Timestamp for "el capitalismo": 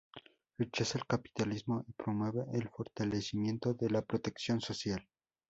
0.97-1.85